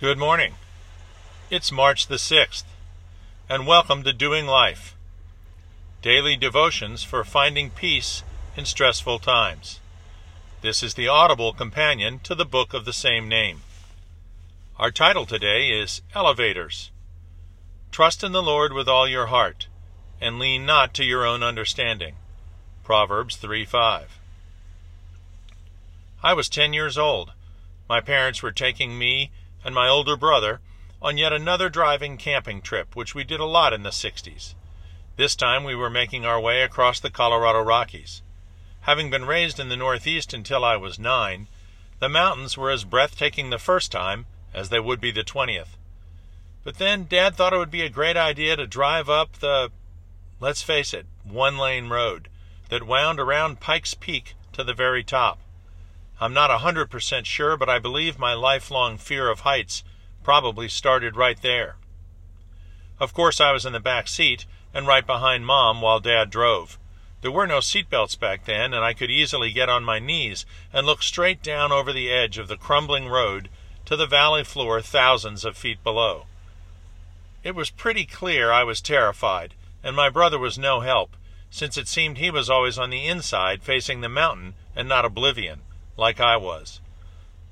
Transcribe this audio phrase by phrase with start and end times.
[0.00, 0.54] Good morning.
[1.50, 2.62] It's March the 6th,
[3.48, 4.94] and welcome to Doing Life
[6.02, 8.22] Daily Devotions for Finding Peace
[8.56, 9.80] in Stressful Times.
[10.60, 13.62] This is the audible companion to the book of the same name.
[14.78, 16.92] Our title today is Elevators.
[17.90, 19.66] Trust in the Lord with all your heart,
[20.20, 22.14] and lean not to your own understanding.
[22.84, 24.20] Proverbs 3 5.
[26.22, 27.32] I was ten years old.
[27.88, 29.32] My parents were taking me
[29.64, 30.60] and my older brother
[31.00, 34.54] on yet another driving camping trip, which we did a lot in the 60s.
[35.16, 38.22] This time we were making our way across the Colorado Rockies.
[38.82, 41.48] Having been raised in the Northeast until I was nine,
[41.98, 45.76] the mountains were as breathtaking the first time as they would be the 20th.
[46.64, 49.70] But then Dad thought it would be a great idea to drive up the,
[50.40, 52.28] let's face it, one lane road
[52.68, 55.40] that wound around Pikes Peak to the very top.
[56.20, 59.84] I'm not a hundred percent sure, but I believe my lifelong fear of heights
[60.24, 61.76] probably started right there.
[62.98, 64.44] Of course, I was in the back seat
[64.74, 66.76] and right behind Mom while Dad drove.
[67.20, 70.84] There were no seatbelts back then, and I could easily get on my knees and
[70.84, 73.48] look straight down over the edge of the crumbling road
[73.84, 76.26] to the valley floor thousands of feet below.
[77.44, 81.16] It was pretty clear I was terrified, and my brother was no help,
[81.48, 85.62] since it seemed he was always on the inside facing the mountain and not oblivion
[85.98, 86.80] like I was.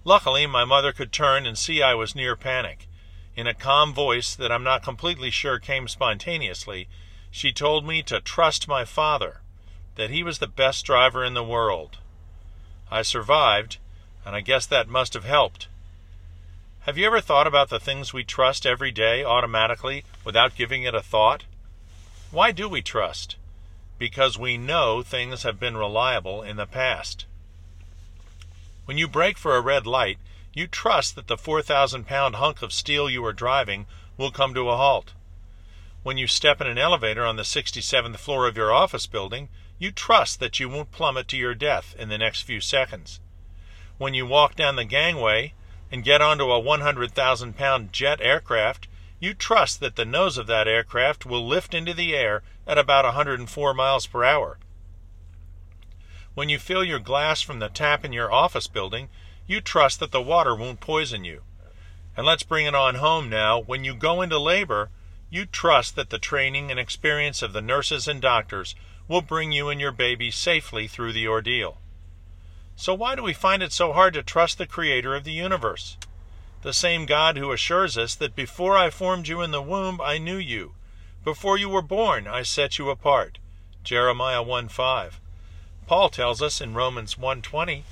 [0.05, 2.89] Luckily, my mother could turn and see I was near panic.
[3.35, 6.89] In a calm voice that I'm not completely sure came spontaneously,
[7.31, 9.41] she told me to trust my father,
[9.97, 11.99] that he was the best driver in the world.
[12.91, 13.79] I survived,
[14.25, 15.67] and I guess that must have helped.
[16.83, 20.95] Have you ever thought about the things we trust every day automatically without giving it
[20.95, 21.45] a thought?
[22.31, 23.37] Why do we trust?
[23.99, 27.26] Because we know things have been reliable in the past.
[28.87, 30.19] When you brake for a red light,
[30.55, 34.71] you trust that the 4,000 pound hunk of steel you are driving will come to
[34.71, 35.13] a halt.
[36.05, 39.49] When you step in an elevator on the 67th floor of your office building,
[39.81, 43.19] you trust that you won't plummet to your death in the next few seconds.
[43.99, 45.55] When you walk down the gangway
[45.91, 48.87] and get onto a 100,000 pound jet aircraft,
[49.19, 53.05] you trust that the nose of that aircraft will lift into the air at about
[53.05, 54.59] 104 miles per hour
[56.37, 59.09] when you fill your glass from the tap in your office building,
[59.47, 61.41] you trust that the water won't poison you.
[62.15, 63.59] And let's bring it on home now.
[63.59, 64.91] When you go into labor,
[65.31, 68.75] you trust that the training and experience of the nurses and doctors
[69.09, 71.79] will bring you and your baby safely through the ordeal.
[72.77, 75.97] So, why do we find it so hard to trust the Creator of the universe?
[76.61, 80.19] The same God who assures us that before I formed you in the womb, I
[80.19, 80.75] knew you.
[81.25, 83.39] Before you were born, I set you apart.
[83.83, 85.19] Jeremiah 1 5.
[85.87, 87.85] Paul tells us in Romans 1:20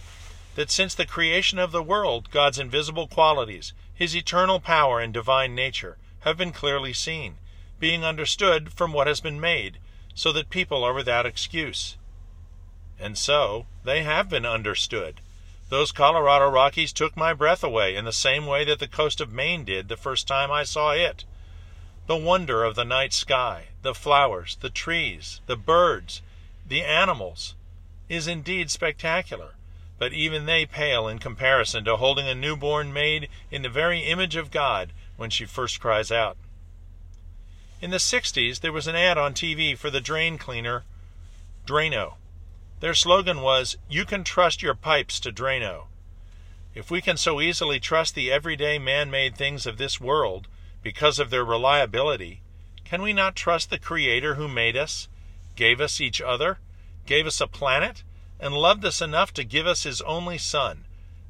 [0.57, 5.55] that since the creation of the world, God's invisible qualities, his eternal power and divine
[5.55, 7.39] nature have been clearly seen,
[7.79, 9.79] being understood from what has been made,
[10.13, 11.97] so that people are without excuse.
[12.99, 15.21] And so, they have been understood.
[15.69, 19.31] Those Colorado Rockies took my breath away in the same way that the coast of
[19.31, 21.25] Maine did the first time I saw it.
[22.09, 26.23] The wonder of the night sky, the flowers, the trees, the birds,
[26.67, 27.55] the animals,
[28.09, 29.55] is indeed spectacular,
[29.99, 34.37] but even they pale in comparison to holding a newborn made in the very image
[34.37, 36.37] of God when she first cries out.
[37.81, 40.85] In the 60s, there was an ad on TV for the drain cleaner
[41.67, 42.15] Drano.
[42.81, 45.85] Their slogan was, You can trust your pipes to Drano.
[46.75, 50.49] If we can so easily trust the everyday man made things of this world
[50.83, 52.43] because of their reliability,
[52.85, 55.09] can we not trust the Creator who made us,
[55.57, 56.59] gave us each other,
[57.07, 58.03] gave us a planet,
[58.41, 60.85] and loved us enough to give us his only Son,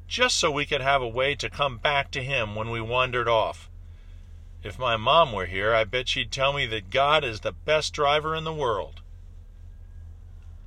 [0.07, 3.27] just so we could have a way to come back to him when we wandered
[3.27, 3.69] off.
[4.63, 7.93] If my mom were here, I bet she'd tell me that God is the best
[7.93, 9.01] driver in the world.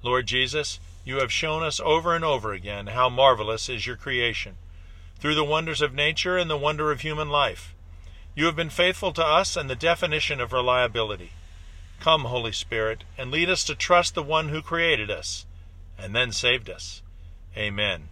[0.02, 4.56] Lord Jesus, you have shown us over and over again how marvelous is your creation,
[5.18, 7.74] through the wonders of nature and the wonder of human life.
[8.34, 11.32] You have been faithful to us and the definition of reliability.
[12.00, 15.46] Come, Holy Spirit, and lead us to trust the one who created us
[15.98, 17.02] and then saved us.
[17.56, 18.08] Amen.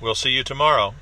[0.00, 0.94] We'll see you tomorrow.